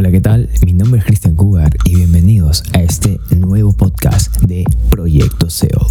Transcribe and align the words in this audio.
Hola, 0.00 0.10
¿qué 0.10 0.22
tal? 0.22 0.48
Mi 0.64 0.72
nombre 0.72 0.98
es 0.98 1.04
Cristian 1.04 1.36
Cougar 1.36 1.76
y 1.84 1.94
bienvenidos 1.94 2.64
a 2.72 2.80
este 2.80 3.20
nuevo 3.36 3.74
podcast 3.74 4.34
de 4.38 4.64
Proyecto 4.88 5.50
SEO. 5.50 5.86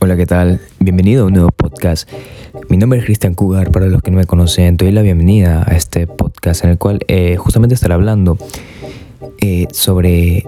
Hola, 0.00 0.16
¿qué 0.16 0.26
tal? 0.26 0.60
Bienvenido 0.80 1.22
a 1.22 1.26
un 1.28 1.34
nuevo 1.34 1.50
podcast. 1.50 2.10
Mi 2.68 2.76
nombre 2.76 2.98
es 2.98 3.04
Cristian 3.04 3.36
Cougar, 3.36 3.70
para 3.70 3.86
los 3.86 4.02
que 4.02 4.10
no 4.10 4.16
me 4.16 4.24
conocen, 4.24 4.76
te 4.76 4.84
doy 4.84 4.92
la 4.92 5.02
bienvenida 5.02 5.62
a 5.64 5.76
este 5.76 6.08
podcast 6.08 6.64
en 6.64 6.70
el 6.70 6.78
cual 6.78 6.98
eh, 7.06 7.36
justamente 7.36 7.76
estaré 7.76 7.94
hablando 7.94 8.36
eh, 9.40 9.68
sobre 9.70 10.44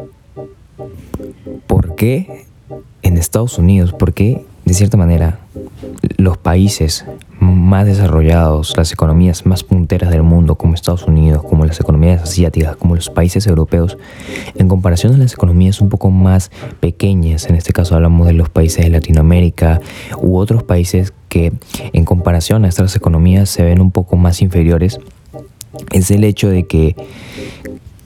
por 1.69 1.95
qué 1.95 2.47
en 3.03 3.17
Estados 3.17 3.59
Unidos, 3.59 3.93
por 3.93 4.13
qué 4.13 4.45
de 4.65 4.75
cierta 4.75 4.97
manera 4.97 5.39
los 6.17 6.37
países 6.37 7.05
más 7.55 7.87
desarrollados, 7.87 8.77
las 8.77 8.93
economías 8.93 9.47
más 9.47 9.65
punteras 9.65 10.11
del 10.11 10.23
mundo, 10.23 10.57
como 10.57 10.75
Estados 10.75 11.05
Unidos, 11.05 11.43
como 11.43 11.65
las 11.65 11.81
economías 11.81 12.23
asiáticas, 12.23 12.77
como 12.77 12.95
los 12.95 13.11
países 13.11 13.47
europeos, 13.47 13.97
en 14.55 14.69
comparación 14.69 15.15
a 15.15 15.19
las 15.19 15.33
economías 15.33 15.81
un 15.81 15.89
poco 15.89 16.11
más 16.11 16.51
pequeñas, 16.81 17.47
en 17.47 17.57
este 17.57 17.73
caso 17.73 17.95
hablamos 17.95 18.27
de 18.27 18.33
los 18.33 18.49
países 18.49 18.85
de 18.85 18.91
Latinoamérica 18.91 19.81
u 20.19 20.37
otros 20.37 20.63
países 20.63 21.13
que 21.29 21.53
en 21.93 22.05
comparación 22.05 22.65
a 22.65 22.69
estas 22.69 22.95
economías 22.97 23.49
se 23.51 23.65
ven 23.65 23.81
un 23.81 23.91
poco 23.91 24.17
más 24.17 24.43
inferiores, 24.43 24.99
es 25.91 26.11
el 26.11 26.25
hecho 26.25 26.49
de 26.49 26.67
que 26.67 26.95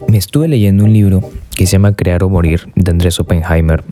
me 0.07 0.17
estuve 0.17 0.49
leyendo 0.49 0.85
un 0.85 0.93
libro 0.93 1.23
que 1.55 1.67
se 1.67 1.73
llama 1.73 1.95
Crear 1.95 2.23
o 2.23 2.29
Morir 2.29 2.71
de 2.75 2.91
Andrés 2.91 3.21
Oppenheimer, 3.21 3.85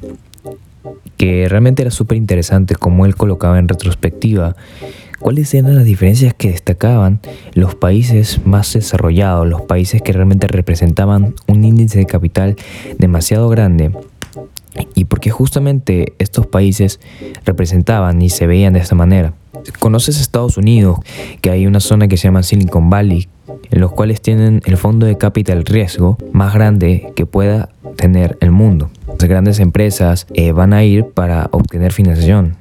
que 1.17 1.49
realmente 1.49 1.83
era 1.83 1.91
súper 1.91 2.17
interesante 2.17 2.75
como 2.75 3.07
él 3.07 3.17
colocaba 3.17 3.59
en 3.59 3.69
retrospectiva 3.69 4.57
cuáles 5.19 5.53
eran 5.55 5.75
las 5.75 5.85
diferencias 5.85 6.35
que 6.35 6.51
destacaban 6.51 7.21
los 7.55 7.75
países 7.75 8.41
más 8.45 8.73
desarrollados, 8.73 9.47
los 9.47 9.63
países 9.63 10.03
que 10.03 10.13
realmente 10.13 10.47
representaban 10.47 11.35
un 11.47 11.65
índice 11.65 11.99
de 11.99 12.07
capital 12.07 12.57
demasiado 12.99 13.49
grande 13.49 13.93
y 14.95 15.05
porque 15.05 15.31
justamente 15.31 16.15
estos 16.19 16.47
países 16.47 17.01
representaban 17.45 18.21
y 18.23 18.31
se 18.31 18.47
veían 18.47 18.75
de 18.75 18.81
esta 18.81 18.95
manera. 18.95 19.33
Conoces 19.79 20.21
Estados 20.21 20.57
Unidos, 20.57 20.99
que 21.41 21.51
hay 21.51 21.67
una 21.67 21.81
zona 21.81 22.09
que 22.09 22.17
se 22.17 22.25
llama 22.25 22.43
Silicon 22.43 22.91
Valley, 22.91 23.29
en 23.71 23.81
los 23.81 23.93
cuales 23.93 24.21
tienen 24.21 24.61
el 24.65 24.77
fondo 24.77 25.07
de 25.07 25.17
capital 25.17 25.65
riesgo 25.65 26.19
más 26.33 26.55
grande 26.55 27.13
que 27.17 27.27
pueda 27.27 27.71
tener 27.97 28.37
el 28.41 28.51
mundo. 28.51 28.91
Las 29.19 29.29
grandes 29.29 29.61
empresas 29.61 30.27
eh, 30.35 30.53
van 30.53 30.73
a 30.73 30.85
ir 30.85 31.07
para 31.07 31.49
obtener 31.53 31.93
financiación. 31.93 32.57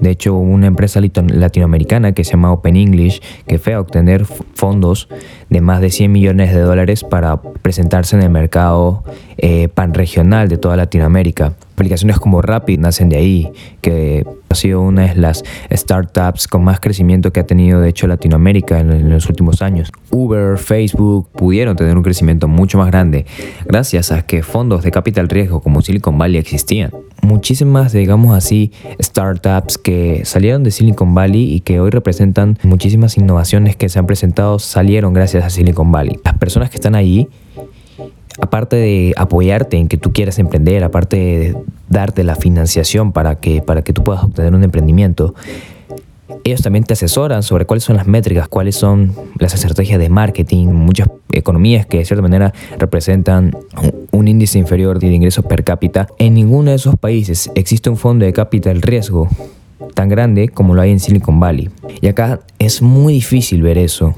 De 0.00 0.10
hecho, 0.10 0.34
una 0.34 0.66
empresa 0.66 1.00
latinoamericana 1.00 2.12
que 2.12 2.24
se 2.24 2.32
llama 2.32 2.52
Open 2.52 2.76
English, 2.76 3.20
que 3.46 3.58
fue 3.58 3.74
a 3.74 3.80
obtener 3.80 4.24
fondos 4.24 5.08
de 5.50 5.60
más 5.60 5.80
de 5.80 5.90
100 5.90 6.12
millones 6.12 6.54
de 6.54 6.60
dólares 6.60 7.04
para 7.04 7.40
presentarse 7.40 8.16
en 8.16 8.22
el 8.22 8.30
mercado 8.30 9.04
eh, 9.38 9.68
panregional 9.68 10.48
de 10.48 10.58
toda 10.58 10.76
Latinoamérica. 10.76 11.54
Aplicaciones 11.76 12.18
como 12.18 12.40
Rapid 12.40 12.78
nacen 12.78 13.10
de 13.10 13.16
ahí, 13.18 13.52
que 13.82 14.24
ha 14.48 14.54
sido 14.54 14.80
una 14.80 15.02
de 15.08 15.14
las 15.16 15.44
startups 15.70 16.48
con 16.48 16.64
más 16.64 16.80
crecimiento 16.80 17.34
que 17.34 17.40
ha 17.40 17.46
tenido 17.46 17.82
de 17.82 17.90
hecho 17.90 18.06
Latinoamérica 18.06 18.80
en, 18.80 19.10
los 19.10 19.28
últimos 19.28 19.60
años. 19.60 19.92
Uber, 20.10 20.56
Facebook 20.56 21.28
pudieron 21.32 21.76
tener 21.76 21.94
un 21.94 22.02
crecimiento 22.02 22.48
mucho 22.48 22.78
más 22.78 22.86
grande 22.86 23.26
gracias 23.66 24.10
a 24.10 24.22
que 24.22 24.42
fondos 24.42 24.84
de 24.84 24.90
capital 24.90 25.28
riesgo 25.28 25.60
como 25.60 25.82
Silicon 25.82 26.16
Valley 26.16 26.38
existían. 26.38 26.92
Muchísimas, 27.20 27.92
digamos 27.92 28.34
así, 28.34 28.72
startups 28.98 29.76
que 29.76 30.22
salieron 30.24 30.64
de 30.64 30.70
Silicon 30.70 31.14
Valley 31.14 31.52
y 31.52 31.60
que 31.60 31.78
hoy 31.78 31.90
representan 31.90 32.58
muchísimas 32.62 33.18
innovaciones 33.18 33.76
que 33.76 33.90
se 33.90 33.98
han 33.98 34.06
presentado 34.06 34.58
salieron 34.58 35.12
gracias 35.12 35.44
a 35.44 35.50
Silicon 35.50 35.92
Valley. 35.92 36.18
Las 36.24 36.38
personas 36.38 36.70
que 36.70 36.76
están 36.76 36.94
allí 36.94 37.28
aparte 38.40 38.76
de 38.76 39.12
apoyarte 39.16 39.76
en 39.76 39.88
que 39.88 39.96
tú 39.96 40.12
quieras 40.12 40.38
emprender, 40.38 40.84
aparte 40.84 41.16
de 41.16 41.56
darte 41.88 42.24
la 42.24 42.36
financiación 42.36 43.12
para 43.12 43.36
que, 43.36 43.62
para 43.62 43.82
que 43.82 43.92
tú 43.92 44.02
puedas 44.04 44.24
obtener 44.24 44.54
un 44.54 44.64
emprendimiento, 44.64 45.34
ellos 46.44 46.62
también 46.62 46.84
te 46.84 46.92
asesoran 46.92 47.42
sobre 47.42 47.66
cuáles 47.66 47.84
son 47.84 47.96
las 47.96 48.06
métricas, 48.06 48.48
cuáles 48.48 48.76
son 48.76 49.12
las 49.38 49.54
estrategias 49.54 49.98
de 49.98 50.08
marketing, 50.08 50.68
muchas 50.68 51.08
economías 51.32 51.86
que 51.86 51.98
de 51.98 52.04
cierta 52.04 52.22
manera 52.22 52.52
representan 52.78 53.56
un 54.10 54.28
índice 54.28 54.58
inferior 54.58 54.98
de 54.98 55.08
ingresos 55.08 55.44
per 55.44 55.64
cápita. 55.64 56.08
En 56.18 56.34
ninguno 56.34 56.70
de 56.70 56.76
esos 56.76 56.96
países 56.96 57.50
existe 57.54 57.90
un 57.90 57.96
fondo 57.96 58.24
de 58.24 58.32
capital 58.32 58.82
riesgo 58.82 59.28
tan 59.94 60.08
grande 60.08 60.48
como 60.48 60.74
lo 60.74 60.82
hay 60.82 60.90
en 60.90 61.00
Silicon 61.00 61.38
Valley. 61.38 61.70
Y 62.00 62.08
acá 62.08 62.40
es 62.58 62.82
muy 62.82 63.14
difícil 63.14 63.62
ver 63.62 63.78
eso. 63.78 64.14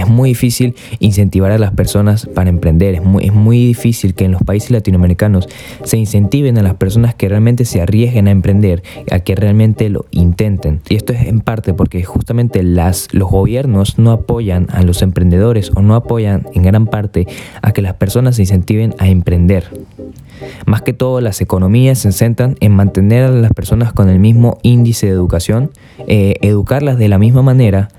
Es 0.00 0.08
muy 0.08 0.30
difícil 0.30 0.74
incentivar 0.98 1.52
a 1.52 1.58
las 1.58 1.72
personas 1.72 2.24
para 2.24 2.48
emprender. 2.48 2.94
Es 2.94 3.04
muy, 3.04 3.66
difícil 3.66 4.14
que 4.14 4.24
en 4.24 4.32
los 4.32 4.42
países 4.42 4.70
latinoamericanos 4.70 5.46
se 5.84 5.98
incentiven 5.98 6.56
a 6.56 6.62
las 6.62 6.74
personas 6.74 7.14
que 7.14 7.28
realmente 7.28 7.66
se 7.66 7.82
arriesguen 7.82 8.26
a 8.26 8.30
emprender, 8.30 8.82
a 9.10 9.20
que 9.20 9.34
realmente 9.34 9.90
lo 9.90 10.06
intenten. 10.10 10.80
Y 10.88 10.96
esto 10.96 11.12
es 11.12 11.26
en 11.26 11.40
parte 11.40 11.74
porque 11.74 12.02
justamente 12.02 12.62
las, 12.62 13.08
los 13.12 13.28
gobiernos 13.28 13.98
no 13.98 14.12
apoyan 14.12 14.68
a 14.70 14.82
los 14.82 15.02
emprendedores 15.02 15.70
o 15.74 15.82
no 15.82 15.94
apoyan 15.94 16.46
en 16.54 16.62
gran 16.62 16.86
parte 16.86 17.26
a 17.60 17.72
que 17.72 17.82
las 17.82 17.92
personas 17.92 18.36
se 18.36 18.42
incentiven 18.42 18.94
a 18.98 19.08
emprender. 19.08 19.64
Más 20.64 20.80
que 20.80 20.94
todo, 20.94 21.20
las 21.20 21.42
economías 21.42 21.98
se 21.98 22.12
centran 22.12 22.56
en 22.60 22.72
mantener 22.72 23.24
a 23.24 23.30
las 23.30 23.52
personas 23.52 23.92
con 23.92 24.08
el 24.08 24.18
mismo 24.18 24.58
índice 24.62 25.06
de 25.06 25.12
educación, 25.12 25.70
eh, 26.06 26.36
educarlas 26.40 26.96
de 26.96 27.08
la 27.08 27.18
misma 27.18 27.42
manera 27.42 27.90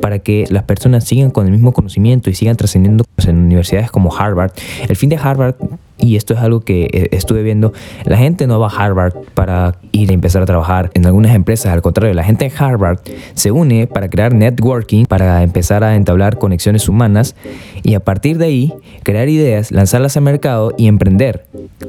para 0.00 0.18
que 0.18 0.46
las 0.50 0.62
personas 0.64 1.04
sigan 1.04 1.30
con 1.30 1.46
el 1.46 1.52
mismo 1.52 1.72
conocimiento 1.72 2.30
y 2.30 2.34
sigan 2.34 2.56
trascendiendo 2.56 3.04
en 3.26 3.38
universidades 3.38 3.90
como 3.90 4.14
Harvard. 4.14 4.52
El 4.88 4.96
fin 4.96 5.10
de 5.10 5.16
Harvard, 5.16 5.56
y 5.98 6.16
esto 6.16 6.34
es 6.34 6.40
algo 6.40 6.60
que 6.60 6.84
eh, 6.92 7.08
estuve 7.12 7.42
viendo, 7.42 7.72
la 8.04 8.16
gente 8.16 8.46
no 8.46 8.60
va 8.60 8.68
a 8.68 8.70
Harvard 8.70 9.14
para 9.34 9.76
ir 9.92 10.10
a 10.10 10.14
empezar 10.14 10.42
a 10.42 10.46
trabajar 10.46 10.90
en 10.94 11.06
algunas 11.06 11.34
empresas, 11.34 11.72
al 11.72 11.82
contrario, 11.82 12.14
la 12.14 12.24
gente 12.24 12.46
en 12.46 12.52
Harvard 12.56 13.00
se 13.34 13.50
une 13.50 13.86
para 13.86 14.08
crear 14.08 14.32
networking, 14.32 15.04
para 15.04 15.42
empezar 15.42 15.84
a 15.84 15.96
entablar 15.96 16.38
conexiones 16.38 16.88
humanas 16.88 17.34
y 17.82 17.94
a 17.94 18.00
partir 18.00 18.38
de 18.38 18.46
ahí 18.46 18.74
crear 19.02 19.28
ideas, 19.28 19.72
lanzarlas 19.72 20.16
al 20.16 20.22
mercado 20.22 20.72
y 20.76 20.86
emprender. 20.86 21.46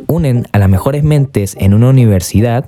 Unen 0.08 0.48
a 0.52 0.60
las 0.60 0.70
mejores 0.70 1.04
mentes 1.04 1.56
en 1.60 1.74
una 1.74 1.90
universidad 1.90 2.66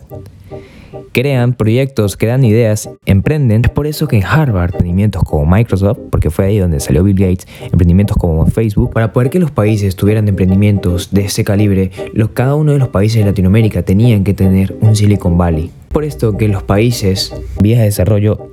crean 1.11 1.53
proyectos, 1.53 2.17
crean 2.17 2.43
ideas, 2.43 2.89
emprenden. 3.05 3.61
Es 3.65 3.71
por 3.71 3.87
eso 3.87 4.07
que 4.07 4.17
en 4.17 4.23
Harvard, 4.23 4.71
emprendimientos 4.71 5.23
como 5.23 5.45
Microsoft, 5.45 5.99
porque 6.09 6.29
fue 6.29 6.45
ahí 6.45 6.57
donde 6.57 6.79
salió 6.79 7.03
Bill 7.03 7.17
Gates, 7.17 7.47
emprendimientos 7.63 8.17
como 8.17 8.45
Facebook, 8.47 8.93
para 8.93 9.13
poder 9.13 9.29
que 9.29 9.39
los 9.39 9.51
países 9.51 9.95
tuvieran 9.95 10.27
emprendimientos 10.27 11.11
de 11.11 11.25
ese 11.25 11.43
calibre, 11.43 11.91
los, 12.13 12.29
cada 12.29 12.55
uno 12.55 12.73
de 12.73 12.79
los 12.79 12.89
países 12.89 13.19
de 13.19 13.25
Latinoamérica 13.25 13.83
tenían 13.83 14.23
que 14.23 14.33
tener 14.33 14.75
un 14.81 14.95
Silicon 14.95 15.37
Valley. 15.37 15.71
Por 15.89 16.03
esto 16.03 16.37
que 16.37 16.47
los 16.47 16.63
países 16.63 17.33
vías 17.61 17.79
de 17.79 17.85
desarrollo, 17.85 18.51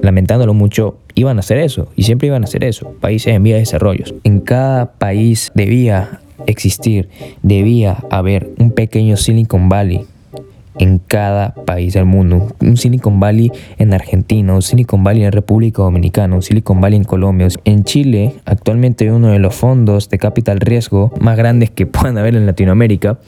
lamentándolo 0.00 0.54
mucho, 0.54 0.98
iban 1.14 1.36
a 1.36 1.40
hacer 1.40 1.58
eso, 1.58 1.88
y 1.94 2.02
siempre 2.02 2.28
iban 2.28 2.42
a 2.42 2.46
hacer 2.46 2.64
eso, 2.64 2.94
países 3.00 3.34
en 3.34 3.42
vías 3.42 3.56
de 3.56 3.60
desarrollo. 3.60 4.04
En 4.24 4.40
cada 4.40 4.92
país 4.92 5.52
debía 5.54 6.20
existir, 6.46 7.08
debía 7.42 7.98
haber 8.10 8.50
un 8.58 8.72
pequeño 8.72 9.16
Silicon 9.16 9.68
Valley 9.68 10.06
en 10.78 10.98
cada 10.98 11.54
país 11.54 11.94
del 11.94 12.04
mundo. 12.04 12.48
Un 12.60 12.76
Silicon 12.76 13.20
Valley 13.20 13.50
en 13.78 13.94
Argentina, 13.94 14.54
un 14.54 14.62
Silicon 14.62 15.04
Valley 15.04 15.24
en 15.24 15.32
República 15.32 15.82
Dominicana, 15.82 16.34
un 16.34 16.42
Silicon 16.42 16.80
Valley 16.80 16.98
en 16.98 17.04
Colombia. 17.04 17.48
En 17.64 17.84
Chile 17.84 18.34
actualmente 18.44 19.10
uno 19.10 19.28
de 19.28 19.38
los 19.38 19.54
fondos 19.54 20.08
de 20.08 20.18
capital 20.18 20.60
riesgo 20.60 21.12
más 21.20 21.36
grandes 21.36 21.70
que 21.70 21.86
puedan 21.92 22.18
haber 22.18 22.34
en 22.34 22.46
Latinoamérica. 22.46 23.18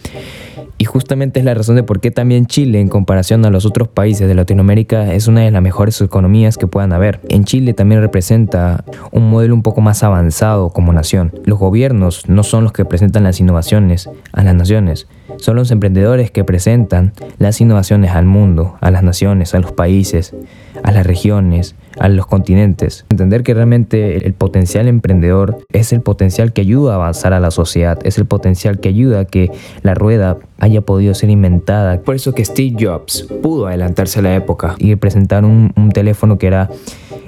Y 0.76 0.86
justamente 0.86 1.38
es 1.38 1.44
la 1.44 1.54
razón 1.54 1.76
de 1.76 1.84
por 1.84 2.00
qué 2.00 2.10
también 2.10 2.46
Chile, 2.46 2.80
en 2.80 2.88
comparación 2.88 3.44
a 3.44 3.50
los 3.50 3.64
otros 3.64 3.86
países 3.86 4.26
de 4.26 4.34
Latinoamérica, 4.34 5.14
es 5.14 5.28
una 5.28 5.42
de 5.42 5.50
las 5.50 5.62
mejores 5.62 6.00
economías 6.00 6.58
que 6.58 6.66
puedan 6.66 6.92
haber. 6.92 7.20
En 7.28 7.44
Chile 7.44 7.74
también 7.74 8.00
representa 8.00 8.84
un 9.12 9.30
modelo 9.30 9.54
un 9.54 9.62
poco 9.62 9.80
más 9.80 10.02
avanzado 10.02 10.70
como 10.70 10.92
nación. 10.92 11.32
Los 11.44 11.60
gobiernos 11.60 12.28
no 12.28 12.42
son 12.42 12.64
los 12.64 12.72
que 12.72 12.84
presentan 12.84 13.22
las 13.22 13.38
innovaciones 13.38 14.10
a 14.32 14.42
las 14.42 14.54
naciones, 14.56 15.06
son 15.44 15.56
los 15.56 15.70
emprendedores 15.70 16.30
que 16.30 16.42
presentan 16.42 17.12
las 17.38 17.60
innovaciones 17.60 18.12
al 18.12 18.24
mundo, 18.24 18.76
a 18.80 18.90
las 18.90 19.02
naciones, 19.02 19.54
a 19.54 19.58
los 19.58 19.72
países, 19.72 20.34
a 20.82 20.90
las 20.90 21.06
regiones, 21.06 21.74
a 22.00 22.08
los 22.08 22.26
continentes. 22.26 23.04
Entender 23.10 23.42
que 23.42 23.52
realmente 23.52 24.26
el 24.26 24.32
potencial 24.32 24.88
emprendedor 24.88 25.58
es 25.70 25.92
el 25.92 26.00
potencial 26.00 26.54
que 26.54 26.62
ayuda 26.62 26.92
a 26.92 26.94
avanzar 26.94 27.34
a 27.34 27.40
la 27.40 27.50
sociedad, 27.50 27.98
es 28.04 28.16
el 28.16 28.24
potencial 28.24 28.80
que 28.80 28.88
ayuda 28.88 29.20
a 29.20 29.24
que 29.26 29.50
la 29.82 29.92
rueda 29.92 30.38
haya 30.58 30.80
podido 30.80 31.12
ser 31.12 31.28
inventada. 31.28 32.00
Por 32.00 32.14
eso 32.14 32.32
que 32.32 32.42
Steve 32.42 32.76
Jobs 32.80 33.28
pudo 33.42 33.66
adelantarse 33.66 34.20
a 34.20 34.22
la 34.22 34.34
época 34.34 34.76
y 34.78 34.96
presentar 34.96 35.44
un, 35.44 35.72
teléfono 35.92 36.38
que 36.38 36.46
era 36.46 36.70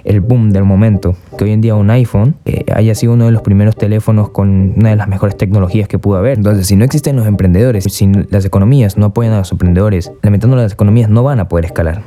el 0.07 0.21
boom 0.21 0.51
del 0.51 0.65
momento. 0.65 1.17
Que 1.37 1.45
hoy 1.45 1.53
en 1.53 1.61
día 1.61 1.75
un 1.75 1.91
iPhone 1.91 2.37
eh, 2.45 2.65
haya 2.75 2.95
sido 2.95 3.13
uno 3.13 3.27
de 3.27 3.33
los 3.33 3.43
primeros 3.43 3.77
teléfonos 3.77 4.31
con 4.31 4.75
una 4.77 4.91
de 4.91 4.97
las 4.97 5.09
mejores 5.09 5.37
tecnologías 5.37 5.89
que 5.89 5.99
pudo 5.99 6.17
haber. 6.17 6.39
Entonces, 6.39 6.67
si 6.67 6.77
no 6.77 6.85
existen 6.85 7.17
los 7.17 7.27
emprendedores, 7.27 7.85
si 7.85 8.11
las 8.31 8.45
economías 8.45 8.97
no 8.97 9.07
apoyan 9.07 9.33
a 9.33 9.39
los 9.39 9.53
emprendedores, 9.53 10.13
lamentando 10.23 10.57
las 10.57 10.73
economías 10.73 11.11
no 11.11 11.23
van 11.23 11.41
a 11.41 11.49
poder 11.49 11.67
escalar 11.67 12.03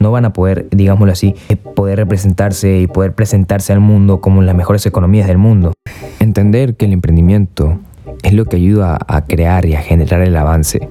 no 0.00 0.10
van 0.10 0.24
a 0.24 0.32
poder, 0.32 0.66
digámoslo 0.70 1.12
así, 1.12 1.34
eh, 1.50 1.56
poder 1.56 1.98
representarse 1.98 2.80
y 2.80 2.86
poder 2.86 3.12
presentarse 3.12 3.72
al 3.72 3.80
mundo 3.80 4.20
como 4.20 4.42
las 4.42 4.56
mejores 4.56 4.84
economías 4.86 5.28
del 5.28 5.38
mundo. 5.38 5.74
Entender 6.18 6.74
que 6.74 6.86
el 6.86 6.92
emprendimiento 6.92 7.78
es 8.22 8.32
lo 8.32 8.46
que 8.46 8.56
ayuda 8.56 8.98
a 9.06 9.24
crear 9.26 9.66
y 9.66 9.74
a 9.74 9.82
generar 9.82 10.22
el 10.22 10.36
avance 10.36 10.88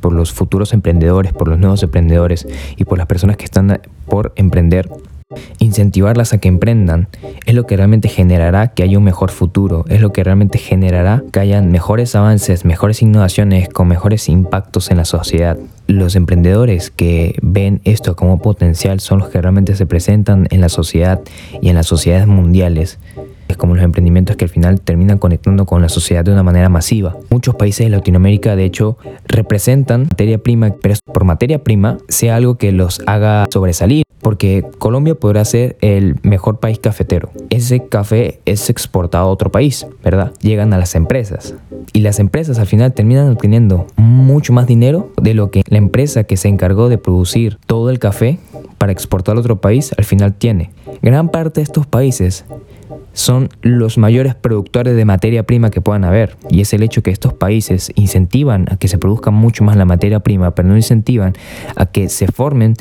por 0.00 0.12
los 0.12 0.32
futuros 0.32 0.74
emprendedores, 0.74 1.32
por 1.32 1.48
los 1.48 1.58
nuevos 1.58 1.82
emprendedores 1.82 2.46
y 2.76 2.84
por 2.84 2.98
las 2.98 3.06
personas 3.06 3.36
que 3.36 3.44
están 3.44 3.80
por 4.06 4.32
emprender 4.36 4.90
Incentivarlas 5.58 6.32
a 6.32 6.38
que 6.38 6.48
emprendan 6.48 7.08
es 7.46 7.54
lo 7.54 7.66
que 7.66 7.76
realmente 7.76 8.08
generará 8.08 8.68
que 8.68 8.82
haya 8.82 8.98
un 8.98 9.04
mejor 9.04 9.30
futuro, 9.30 9.84
es 9.88 10.00
lo 10.00 10.12
que 10.12 10.24
realmente 10.24 10.58
generará 10.58 11.22
que 11.32 11.40
hayan 11.40 11.70
mejores 11.70 12.14
avances, 12.14 12.64
mejores 12.64 13.02
innovaciones 13.02 13.68
con 13.68 13.88
mejores 13.88 14.28
impactos 14.28 14.90
en 14.90 14.96
la 14.96 15.04
sociedad. 15.04 15.58
Los 15.86 16.16
emprendedores 16.16 16.90
que 16.90 17.36
ven 17.42 17.80
esto 17.84 18.16
como 18.16 18.40
potencial 18.40 19.00
son 19.00 19.18
los 19.18 19.28
que 19.28 19.40
realmente 19.40 19.74
se 19.74 19.86
presentan 19.86 20.46
en 20.50 20.60
la 20.60 20.68
sociedad 20.68 21.20
y 21.60 21.68
en 21.68 21.74
las 21.74 21.86
sociedades 21.86 22.26
mundiales 22.26 22.98
es 23.52 23.56
como 23.56 23.74
los 23.74 23.84
emprendimientos 23.84 24.36
que 24.36 24.46
al 24.46 24.50
final 24.50 24.80
terminan 24.80 25.18
conectando 25.18 25.66
con 25.66 25.82
la 25.82 25.88
sociedad 25.88 26.24
de 26.24 26.32
una 26.32 26.42
manera 26.42 26.68
masiva. 26.68 27.16
Muchos 27.30 27.54
países 27.54 27.86
de 27.86 27.90
Latinoamérica, 27.90 28.56
de 28.56 28.64
hecho, 28.64 28.96
representan 29.26 30.04
materia 30.04 30.38
prima, 30.38 30.74
pero 30.80 30.94
por 31.12 31.24
materia 31.24 31.62
prima 31.62 31.98
sea 32.08 32.36
algo 32.36 32.56
que 32.56 32.72
los 32.72 33.02
haga 33.06 33.46
sobresalir 33.52 34.04
porque 34.22 34.64
Colombia 34.78 35.14
podrá 35.14 35.44
ser 35.44 35.76
el 35.80 36.16
mejor 36.22 36.60
país 36.60 36.78
cafetero. 36.78 37.30
Ese 37.50 37.86
café 37.86 38.40
es 38.46 38.70
exportado 38.70 39.26
a 39.26 39.30
otro 39.30 39.50
país, 39.50 39.86
¿verdad? 40.02 40.32
Llegan 40.40 40.72
a 40.72 40.78
las 40.78 40.94
empresas. 40.94 41.54
Y 41.92 42.00
las 42.00 42.18
empresas 42.20 42.58
al 42.58 42.66
final 42.66 42.92
terminan 42.92 43.28
obteniendo 43.30 43.86
mucho 43.96 44.52
más 44.52 44.66
dinero 44.66 45.12
de 45.20 45.34
lo 45.34 45.50
que 45.50 45.62
la 45.66 45.78
empresa 45.78 46.24
que 46.24 46.36
se 46.36 46.48
encargó 46.48 46.88
de 46.88 46.98
producir 46.98 47.58
todo 47.66 47.90
el 47.90 47.98
café 47.98 48.38
para 48.78 48.92
exportar 48.92 49.36
a 49.36 49.40
otro 49.40 49.60
país 49.60 49.92
al 49.98 50.04
final 50.04 50.32
tiene. 50.34 50.70
Gran 51.02 51.28
parte 51.28 51.60
de 51.60 51.64
estos 51.64 51.86
países 51.86 52.44
son 53.12 53.48
los 53.62 53.98
mayores 53.98 54.34
productores 54.34 54.96
de 54.96 55.04
materia 55.04 55.42
prima 55.44 55.70
que 55.70 55.80
puedan 55.80 56.04
haber. 56.04 56.36
Y 56.50 56.60
es 56.60 56.72
el 56.72 56.82
hecho 56.82 57.02
que 57.02 57.10
estos 57.10 57.32
países 57.34 57.92
incentivan 57.94 58.66
a 58.70 58.76
que 58.76 58.88
se 58.88 58.98
produzca 58.98 59.30
mucho 59.30 59.64
más 59.64 59.76
la 59.76 59.84
materia 59.84 60.20
prima, 60.20 60.54
pero 60.54 60.68
no 60.68 60.76
incentivan 60.76 61.34
a 61.76 61.86
que 61.86 62.08
se 62.08 62.26
formen 62.26 62.74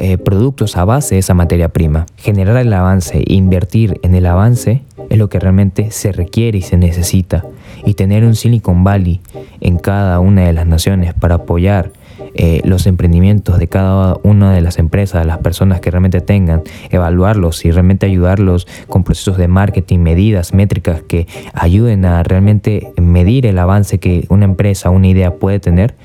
eh, 0.00 0.18
productos 0.18 0.76
a 0.76 0.84
base 0.84 1.14
de 1.14 1.20
esa 1.20 1.34
materia 1.34 1.68
prima. 1.68 2.06
Generar 2.16 2.56
el 2.56 2.72
avance, 2.72 3.22
invertir 3.26 4.00
en 4.02 4.14
el 4.14 4.26
avance 4.26 4.82
es 5.08 5.18
lo 5.18 5.28
que 5.28 5.38
realmente 5.38 5.90
se 5.90 6.12
requiere 6.12 6.58
y 6.58 6.62
se 6.62 6.76
necesita. 6.76 7.44
Y 7.84 7.94
tener 7.94 8.24
un 8.24 8.34
Silicon 8.34 8.84
Valley 8.84 9.20
en 9.60 9.78
cada 9.78 10.20
una 10.20 10.46
de 10.46 10.52
las 10.52 10.66
naciones 10.66 11.14
para 11.14 11.36
apoyar 11.36 11.92
eh, 12.40 12.60
los 12.62 12.86
emprendimientos 12.86 13.58
de 13.58 13.66
cada 13.66 14.16
una 14.22 14.52
de 14.52 14.60
las 14.60 14.78
empresas, 14.78 15.26
las 15.26 15.38
personas 15.38 15.80
que 15.80 15.90
realmente 15.90 16.20
tengan, 16.20 16.62
evaluarlos 16.88 17.64
y 17.64 17.72
realmente 17.72 18.06
ayudarlos 18.06 18.68
con 18.86 19.02
procesos 19.02 19.38
de 19.38 19.48
marketing, 19.48 19.98
medidas, 19.98 20.54
métricas 20.54 21.02
que 21.02 21.26
ayuden 21.52 22.04
a 22.04 22.22
realmente 22.22 22.92
medir 22.96 23.44
el 23.44 23.58
avance 23.58 23.98
que 23.98 24.24
una 24.28 24.44
empresa, 24.44 24.90
una 24.90 25.08
idea 25.08 25.34
puede 25.34 25.58
tener, 25.58 25.96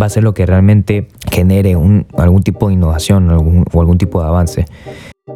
va 0.00 0.06
a 0.06 0.08
ser 0.08 0.24
lo 0.24 0.32
que 0.32 0.46
realmente 0.46 1.08
genere 1.30 1.72
algún 1.72 2.42
tipo 2.42 2.68
de 2.68 2.74
innovación 2.74 3.30
o 3.30 3.80
algún 3.80 3.98
tipo 3.98 4.22
de 4.22 4.26
avance. 4.26 4.64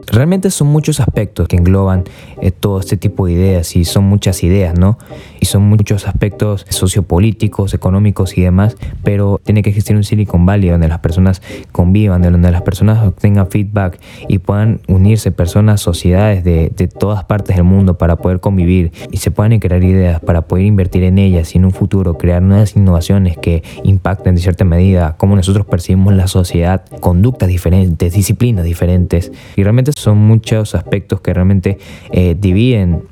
Realmente 0.06 0.50
son 0.50 0.68
muchos 0.68 1.00
aspectos 1.00 1.48
que 1.48 1.56
engloban 1.56 2.04
eh, 2.40 2.50
todo 2.50 2.80
este 2.80 2.96
tipo 2.96 3.26
de 3.26 3.32
ideas 3.32 3.76
y 3.76 3.84
son 3.84 4.04
muchas 4.04 4.42
ideas, 4.42 4.78
¿no? 4.78 4.98
Y 5.40 5.46
son 5.46 5.62
muchos 5.62 6.06
aspectos 6.06 6.66
sociopolíticos, 6.68 7.74
económicos 7.74 8.36
y 8.38 8.42
demás, 8.42 8.76
pero 9.02 9.40
tiene 9.42 9.62
que 9.62 9.70
existir 9.70 9.96
un 9.96 10.04
Silicon 10.04 10.46
Valley 10.46 10.70
donde 10.70 10.88
las 10.88 11.00
personas 11.00 11.42
convivan, 11.72 12.22
donde 12.22 12.50
las 12.50 12.62
personas 12.62 13.06
obtengan 13.06 13.48
feedback 13.48 13.98
y 14.28 14.38
puedan 14.38 14.80
unirse 14.88 15.30
personas, 15.30 15.80
sociedades 15.80 16.44
de, 16.44 16.72
de 16.74 16.88
todas 16.88 17.24
partes 17.24 17.56
del 17.56 17.64
mundo 17.64 17.98
para 17.98 18.16
poder 18.16 18.40
convivir 18.40 18.92
y 19.10 19.18
se 19.18 19.30
puedan 19.30 19.58
crear 19.58 19.82
ideas 19.82 20.20
para 20.20 20.42
poder 20.42 20.66
invertir 20.66 21.02
en 21.02 21.18
ellas 21.18 21.54
y 21.54 21.58
en 21.58 21.64
un 21.64 21.72
futuro 21.72 22.16
crear 22.16 22.42
nuevas 22.42 22.76
innovaciones 22.76 23.36
que 23.36 23.62
impacten 23.84 24.34
de 24.34 24.40
cierta 24.40 24.64
medida 24.64 25.16
cómo 25.16 25.36
nosotros 25.36 25.66
percibimos 25.66 26.14
la 26.14 26.26
sociedad, 26.26 26.84
conductas 27.00 27.48
diferentes, 27.48 28.12
disciplinas 28.12 28.64
diferentes 28.64 29.32
y 29.56 29.62
realmente 29.62 29.81
son 29.96 30.18
muchos 30.18 30.74
aspectos 30.74 31.20
que 31.20 31.34
realmente 31.34 31.78
eh, 32.12 32.36
dividen 32.38 33.02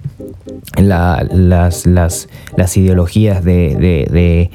las, 0.76 1.86
ideologías 2.76 3.44
de, 3.44 4.50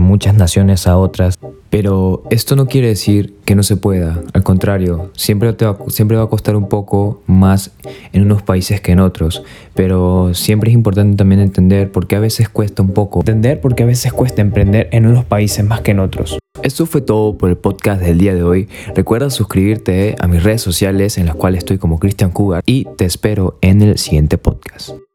muchas 0.00 0.34
naciones 0.34 0.86
a 0.86 0.96
otras. 0.98 1.38
Pero 1.68 2.22
esto 2.30 2.54
no 2.54 2.66
quiere 2.66 2.88
decir 2.88 3.34
que 3.44 3.56
no 3.56 3.62
se 3.62 3.76
pueda, 3.76 4.22
al 4.32 4.42
contrario, 4.44 5.10
siempre, 5.14 5.50
va, 5.50 5.76
siempre 5.88 6.16
va 6.16 6.22
a 6.22 6.28
costar 6.28 6.56
un 6.56 6.68
poco 6.68 7.22
más 7.26 7.72
en 8.12 8.22
unos 8.22 8.42
países 8.42 8.80
que 8.80 8.92
en 8.92 9.00
otros, 9.00 9.42
pero 9.74 10.32
siempre 10.32 10.70
es 10.70 10.74
importante 10.74 11.16
también 11.16 11.40
entender 11.40 11.90
por 11.90 12.06
qué 12.06 12.16
a 12.16 12.20
veces 12.20 12.48
cuesta 12.48 12.82
un 12.82 12.92
poco, 12.92 13.20
entender 13.20 13.60
por 13.60 13.74
qué 13.74 13.82
a 13.82 13.86
veces 13.86 14.12
cuesta 14.12 14.42
emprender 14.42 14.88
en 14.92 15.06
unos 15.06 15.24
países 15.24 15.64
más 15.64 15.80
que 15.80 15.90
en 15.90 15.98
otros. 15.98 16.38
Esto 16.62 16.86
fue 16.86 17.00
todo 17.00 17.36
por 17.36 17.50
el 17.50 17.56
podcast 17.56 18.00
del 18.02 18.18
día 18.18 18.34
de 18.34 18.42
hoy. 18.42 18.68
Recuerda 18.94 19.30
suscribirte 19.30 20.16
a 20.18 20.26
mis 20.26 20.42
redes 20.42 20.62
sociales 20.62 21.18
en 21.18 21.26
las 21.26 21.36
cuales 21.36 21.58
estoy 21.58 21.78
como 21.78 21.98
Christian 21.98 22.30
Cougar 22.30 22.62
y 22.66 22.86
te 22.96 23.04
espero 23.04 23.58
en 23.60 23.82
el 23.82 23.98
siguiente 23.98 24.38
podcast. 24.38 25.05